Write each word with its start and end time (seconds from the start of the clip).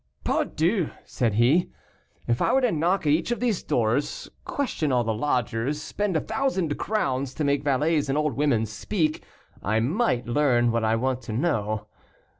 "Pardieu!" 0.23 0.89
said 1.05 1.35
he, 1.35 1.69
"if 2.25 2.41
I 2.41 2.53
were 2.53 2.61
to 2.61 2.71
knock 2.71 3.01
at 3.05 3.13
each 3.13 3.29
of 3.29 3.39
these 3.39 3.61
doors 3.61 4.27
question 4.45 4.91
all 4.91 5.03
the 5.03 5.13
lodgers, 5.13 5.79
spend 5.79 6.17
a 6.17 6.21
thousand 6.21 6.75
crowns 6.79 7.35
to 7.35 7.43
make 7.43 7.61
valets 7.63 8.09
and 8.09 8.17
old 8.17 8.33
women 8.35 8.65
speak, 8.65 9.23
I 9.61 9.79
might 9.79 10.25
learn 10.25 10.71
what 10.71 10.83
I 10.83 10.95
want 10.95 11.21
to 11.25 11.33
know. 11.33 11.85